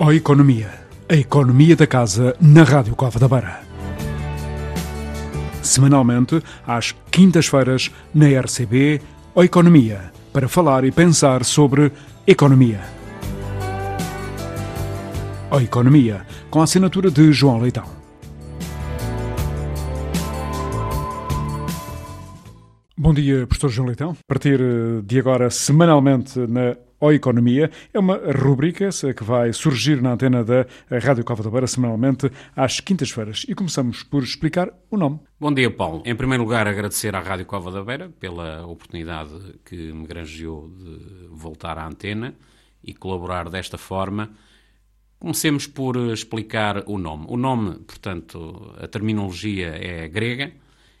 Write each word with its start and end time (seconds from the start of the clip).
Ó 0.00 0.12
Economia, 0.12 0.70
a 1.08 1.16
economia 1.16 1.74
da 1.74 1.84
casa 1.84 2.36
na 2.40 2.62
Rádio 2.62 2.94
Cova 2.94 3.18
da 3.18 3.26
Beira. 3.26 3.62
Semanalmente, 5.60 6.40
às 6.64 6.94
quintas-feiras, 7.10 7.90
na 8.14 8.28
RCB, 8.28 9.00
Ó 9.34 9.42
Economia, 9.42 10.12
para 10.32 10.48
falar 10.48 10.84
e 10.84 10.92
pensar 10.92 11.44
sobre 11.44 11.90
economia. 12.28 12.80
Ó 15.50 15.58
Economia, 15.58 16.24
com 16.48 16.60
a 16.60 16.64
assinatura 16.64 17.10
de 17.10 17.32
João 17.32 17.58
Leitão. 17.58 17.97
Bom 23.00 23.14
dia, 23.14 23.46
professor 23.46 23.68
João 23.68 23.86
Leitão. 23.86 24.10
A 24.10 24.26
partir 24.26 24.58
de 25.04 25.20
agora, 25.20 25.48
semanalmente, 25.50 26.36
na 26.36 26.76
ou 26.98 27.12
Economia. 27.12 27.70
É 27.94 27.98
uma 28.00 28.16
rubrica 28.16 28.88
que 29.16 29.22
vai 29.22 29.52
surgir 29.52 30.02
na 30.02 30.14
antena 30.14 30.42
da 30.42 30.66
Rádio 31.00 31.22
Cova 31.22 31.44
da 31.44 31.48
Beira 31.48 31.68
semanalmente 31.68 32.28
às 32.56 32.80
quintas-feiras. 32.80 33.46
E 33.48 33.54
começamos 33.54 34.02
por 34.02 34.24
explicar 34.24 34.68
o 34.90 34.96
nome. 34.96 35.20
Bom 35.38 35.54
dia, 35.54 35.70
Paulo. 35.70 36.02
Em 36.04 36.16
primeiro 36.16 36.42
lugar, 36.42 36.66
agradecer 36.66 37.14
à 37.14 37.20
Rádio 37.20 37.46
Cova 37.46 37.70
da 37.70 37.84
Beira 37.84 38.10
pela 38.18 38.66
oportunidade 38.66 39.30
que 39.64 39.92
me 39.92 40.04
granjeou 40.04 40.68
de 40.68 41.28
voltar 41.30 41.78
à 41.78 41.86
antena 41.86 42.34
e 42.82 42.92
colaborar 42.92 43.48
desta 43.48 43.78
forma. 43.78 44.30
Comecemos 45.20 45.68
por 45.68 45.96
explicar 46.12 46.82
o 46.84 46.98
nome. 46.98 47.26
O 47.28 47.36
nome, 47.36 47.78
portanto, 47.78 48.74
a 48.76 48.88
terminologia 48.88 49.68
é 49.68 50.08
grega 50.08 50.50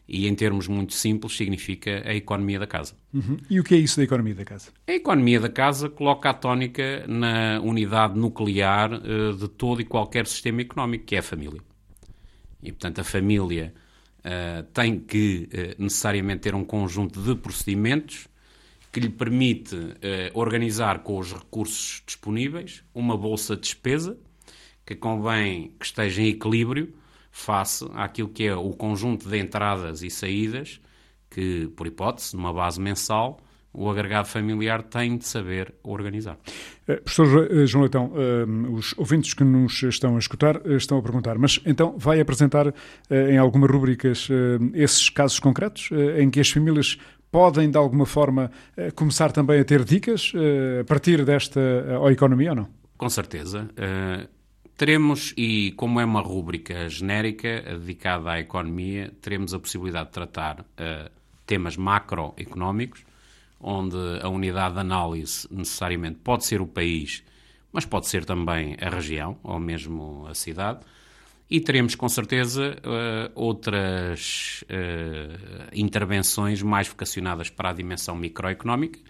e, 0.08 0.26
em 0.26 0.34
termos 0.34 0.66
muito 0.66 0.94
simples, 0.94 1.36
significa 1.36 2.02
a 2.08 2.14
economia 2.14 2.58
da 2.58 2.66
casa. 2.66 2.94
Uhum. 3.12 3.36
E 3.50 3.60
o 3.60 3.64
que 3.64 3.74
é 3.74 3.78
isso 3.78 3.98
da 3.98 4.04
economia 4.04 4.34
da 4.34 4.44
casa? 4.44 4.70
A 4.86 4.92
economia 4.92 5.38
da 5.38 5.50
casa 5.50 5.90
coloca 5.90 6.30
a 6.30 6.34
tónica 6.34 7.04
na 7.06 7.60
unidade 7.60 8.18
nuclear 8.18 8.90
uh, 8.92 9.36
de 9.36 9.46
todo 9.48 9.82
e 9.82 9.84
qualquer 9.84 10.26
sistema 10.26 10.62
económico, 10.62 11.04
que 11.04 11.14
é 11.14 11.18
a 11.18 11.22
família. 11.22 11.60
E, 12.62 12.72
portanto, 12.72 13.00
a 13.00 13.04
família 13.04 13.74
uh, 14.20 14.62
tem 14.72 14.98
que 14.98 15.46
uh, 15.52 15.82
necessariamente 15.82 16.40
ter 16.40 16.54
um 16.54 16.64
conjunto 16.64 17.20
de 17.20 17.34
procedimentos 17.34 18.26
que 18.90 19.00
lhe 19.00 19.10
permite 19.10 19.76
organizar 20.32 21.00
com 21.00 21.18
os 21.18 21.34
recursos 21.34 22.02
disponíveis 22.06 22.82
uma 22.94 23.18
bolsa 23.18 23.54
de 23.54 23.60
despesa 23.60 24.18
que 24.86 24.94
convém 24.94 25.74
que 25.78 25.84
esteja 25.84 26.22
em 26.22 26.28
equilíbrio 26.28 26.94
face 27.38 27.88
àquilo 27.94 28.28
que 28.28 28.46
é 28.46 28.54
o 28.54 28.70
conjunto 28.70 29.28
de 29.28 29.38
entradas 29.38 30.02
e 30.02 30.10
saídas 30.10 30.80
que, 31.30 31.70
por 31.76 31.86
hipótese, 31.86 32.34
numa 32.34 32.52
base 32.52 32.80
mensal, 32.80 33.38
o 33.72 33.88
agregado 33.88 34.26
familiar 34.26 34.82
tem 34.82 35.16
de 35.16 35.24
saber 35.26 35.72
organizar. 35.84 36.36
Uh, 36.88 37.00
professor 37.02 37.48
uh, 37.50 37.66
João 37.66 37.82
Leitão, 37.82 38.12
uh, 38.12 38.74
os 38.74 38.92
ouvintes 38.96 39.34
que 39.34 39.44
nos 39.44 39.82
estão 39.84 40.16
a 40.16 40.18
escutar 40.18 40.60
estão 40.66 40.98
a 40.98 41.02
perguntar, 41.02 41.38
mas 41.38 41.60
então 41.64 41.94
vai 41.96 42.18
apresentar 42.20 42.74
em 43.10 43.38
algumas 43.38 43.70
rubricas 43.70 44.28
esses 44.74 45.08
casos 45.08 45.38
concretos 45.38 45.90
em 46.18 46.28
que 46.30 46.40
as 46.40 46.50
famílias 46.50 46.98
podem, 47.30 47.70
de 47.70 47.76
alguma 47.76 48.06
forma, 48.06 48.50
começar 48.94 49.30
também 49.32 49.60
a 49.60 49.64
ter 49.64 49.84
dicas 49.84 50.32
a 50.80 50.84
partir 50.84 51.24
desta 51.24 51.60
economia 52.10 52.50
ou 52.50 52.56
não? 52.56 52.68
Com 52.96 53.08
certeza. 53.08 53.68
Teremos, 54.78 55.34
e 55.36 55.72
como 55.72 55.98
é 55.98 56.04
uma 56.04 56.20
rúbrica 56.20 56.88
genérica 56.88 57.62
dedicada 57.62 58.30
à 58.30 58.38
economia, 58.38 59.12
teremos 59.20 59.52
a 59.52 59.58
possibilidade 59.58 60.06
de 60.06 60.12
tratar 60.12 60.60
uh, 60.60 61.10
temas 61.44 61.76
macroeconómicos, 61.76 63.04
onde 63.60 63.96
a 64.22 64.28
unidade 64.28 64.74
de 64.74 64.80
análise 64.80 65.48
necessariamente 65.50 66.20
pode 66.22 66.44
ser 66.44 66.60
o 66.60 66.66
país, 66.68 67.24
mas 67.72 67.84
pode 67.84 68.06
ser 68.06 68.24
também 68.24 68.76
a 68.80 68.88
região 68.88 69.36
ou 69.42 69.58
mesmo 69.58 70.28
a 70.28 70.34
cidade. 70.34 70.78
E 71.50 71.60
teremos 71.60 71.96
com 71.96 72.08
certeza 72.08 72.76
uh, 72.76 73.32
outras 73.34 74.62
uh, 74.70 75.70
intervenções 75.72 76.62
mais 76.62 76.86
vocacionadas 76.86 77.50
para 77.50 77.70
a 77.70 77.72
dimensão 77.72 78.14
microeconómica, 78.14 79.00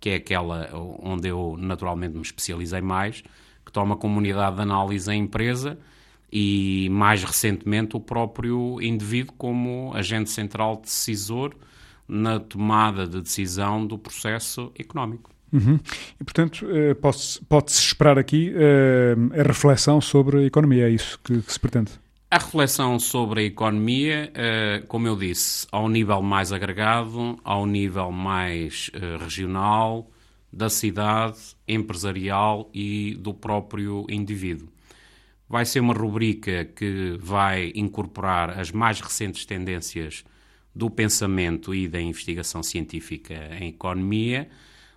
que 0.00 0.08
é 0.08 0.14
aquela 0.14 0.70
onde 0.98 1.28
eu 1.28 1.58
naturalmente 1.58 2.14
me 2.14 2.22
especializei 2.22 2.80
mais 2.80 3.22
que 3.64 3.72
toma 3.72 3.96
como 3.96 4.18
unidade 4.18 4.56
de 4.56 4.62
análise 4.62 5.10
a 5.10 5.14
empresa 5.14 5.78
e, 6.32 6.88
mais 6.90 7.22
recentemente, 7.24 7.96
o 7.96 8.00
próprio 8.00 8.80
indivíduo 8.80 9.34
como 9.36 9.92
agente 9.94 10.30
central 10.30 10.80
decisor 10.80 11.54
na 12.06 12.40
tomada 12.40 13.06
de 13.06 13.20
decisão 13.20 13.86
do 13.86 13.98
processo 13.98 14.72
económico. 14.78 15.30
Uhum. 15.52 15.78
E, 16.20 16.24
portanto, 16.24 16.66
eh, 16.70 16.94
pode-se 16.94 17.80
esperar 17.80 18.18
aqui 18.18 18.52
uh, 18.52 19.40
a 19.40 19.42
reflexão 19.42 20.00
sobre 20.00 20.38
a 20.38 20.42
economia, 20.44 20.86
é 20.86 20.90
isso 20.90 21.18
que, 21.24 21.40
se 21.42 21.58
pretende? 21.58 21.92
A 22.30 22.38
reflexão 22.38 23.00
sobre 23.00 23.40
a 23.40 23.44
economia, 23.44 24.32
uh, 24.32 24.86
como 24.86 25.08
eu 25.08 25.16
disse, 25.16 25.66
ao 25.72 25.88
nível 25.88 26.22
mais 26.22 26.52
agregado, 26.52 27.36
ao 27.42 27.66
nível 27.66 28.12
mais 28.12 28.90
regional, 29.18 30.08
da 30.52 30.68
cidade, 30.68 31.38
empresarial 31.66 32.70
e 32.74 33.16
do 33.18 33.32
próprio 33.32 34.06
indivíduo. 34.08 34.68
Vai 35.48 35.64
ser 35.64 35.80
uma 35.80 35.94
rubrica 35.94 36.64
que 36.64 37.16
vai 37.20 37.72
incorporar 37.74 38.58
as 38.58 38.70
mais 38.70 39.00
recentes 39.00 39.44
tendências 39.44 40.24
do 40.74 40.88
pensamento 40.88 41.74
e 41.74 41.88
da 41.88 42.00
investigação 42.00 42.62
científica 42.62 43.34
em 43.58 43.68
economia, 43.68 44.48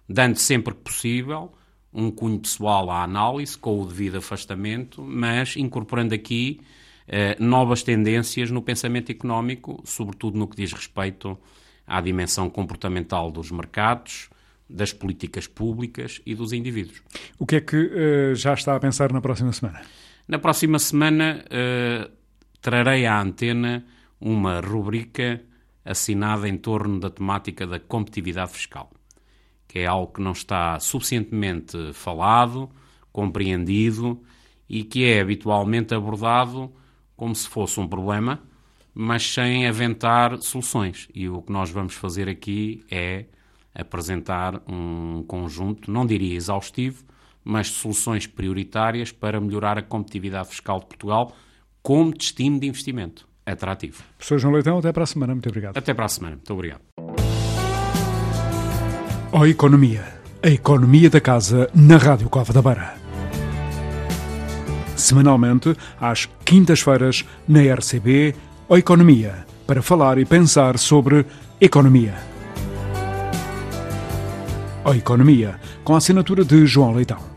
dando 0.08 0.38
sempre 0.38 0.74
que 0.74 0.82
possível 0.82 1.52
um 1.92 2.10
cunho 2.10 2.40
pessoal 2.40 2.90
à 2.90 3.04
análise, 3.04 3.58
com 3.58 3.80
o 3.80 3.86
devido 3.86 4.18
afastamento, 4.18 5.02
mas 5.02 5.56
incorporando 5.56 6.16
aqui 6.16 6.60
eh, 7.08 7.36
novas 7.40 7.84
tendências 7.84 8.50
no 8.50 8.62
pensamento 8.62 9.12
económico, 9.12 9.82
sobretudo 9.86 10.38
no 10.38 10.48
que 10.48 10.56
diz 10.56 10.74
respeito 10.74 11.38
à 11.86 12.02
dimensão 12.02 12.50
comportamental 12.50 13.32
dos 13.32 13.52
mercados, 13.52 14.30
das 14.70 14.94
políticas 14.94 15.48
públicas 15.48 16.22
e 16.26 16.34
dos 16.36 16.54
indivíduos. 16.54 17.02
O 17.38 17.46
que 17.46 17.58
é 17.58 17.62
que 17.62 17.76
uh, 17.76 18.36
já 18.36 18.54
está 18.54 18.76
a 18.76 18.80
pensar 18.80 19.12
na 19.12 19.22
próxima 19.22 19.52
semana? 19.52 19.82
Na 20.28 20.40
próxima 20.40 20.80
semana 20.80 21.44
uh, 21.46 22.12
trarei 22.62 23.06
à 23.06 23.22
antena 23.22 23.86
uma 24.20 24.62
rubrica 24.62 25.42
assinada 25.84 26.48
em 26.48 26.58
torno 26.58 27.00
da 27.00 27.10
temática 27.10 27.68
da 27.68 27.80
competitividade 27.80 28.54
fiscal, 28.54 28.90
que 29.68 29.80
é 29.80 29.86
algo 29.86 30.14
que 30.14 30.22
não 30.22 30.32
está 30.32 30.80
suficientemente 30.80 31.92
falado, 31.94 32.70
compreendido 33.12 34.24
e 34.70 34.84
que 34.84 35.06
é 35.06 35.20
habitualmente 35.20 35.94
abordado 35.94 36.74
como 37.16 37.36
se 37.36 37.48
fosse 37.48 37.80
um 37.80 37.88
problema, 37.88 38.42
mas 38.94 39.34
sem 39.34 39.68
aventar 39.68 40.38
soluções. 40.42 41.08
E 41.14 41.28
o 41.28 41.42
que 41.42 41.52
nós 41.52 41.70
vamos 41.70 41.94
fazer 41.94 42.30
aqui 42.30 42.84
é 42.90 43.26
apresentar 43.74 44.62
um 44.68 45.24
conjunto, 45.28 45.92
não 45.92 46.06
diria 46.06 46.36
exaustivo, 46.36 47.04
mas 47.44 47.68
soluções 47.68 48.28
prioritárias 48.28 49.12
para 49.12 49.40
melhorar 49.40 49.78
a 49.78 49.82
competitividade 49.82 50.50
fiscal 50.50 50.80
de 50.80 50.86
Portugal 50.86 51.36
como 51.82 52.14
destino 52.14 52.60
de 52.60 52.68
investimento 52.68 53.28
atrativo. 53.46 54.04
Professor 54.18 54.40
João 54.40 54.54
Leitão, 54.54 54.78
até 54.78 54.92
para 54.92 55.04
a 55.04 55.08
semana. 55.08 55.34
Muito 55.34 55.50
obrigado. 55.50 55.78
Até 55.78 55.94
para 55.94 56.06
a 56.06 56.10
semana. 56.10 56.36
Muito 56.36 56.54
obrigado. 56.54 56.82
O 59.32 59.46
Economia. 59.46 60.24
A 60.42 60.50
economia 60.50 61.10
da 61.10 61.22
casa 61.22 61.70
na 61.74 61.98
Rádio 61.98 62.30
Cova 62.30 62.52
da 62.52 62.62
Beira. 62.62 62.96
Semanalmente, 64.96 65.76
às 66.00 66.26
quintas-feiras, 66.46 67.26
na 67.48 67.62
RCB, 67.62 68.36
O 68.70 68.78
Economia, 68.78 69.46
para 69.66 69.82
falar 69.82 70.18
e 70.18 70.26
pensar 70.26 70.78
sobre 70.78 71.26
economia. 71.60 72.33
A 74.86 74.98
Economia, 74.98 75.56
com 75.82 75.94
a 75.94 75.98
assinatura 75.98 76.44
de 76.44 76.66
João 76.66 76.92
Leitão. 76.92 77.33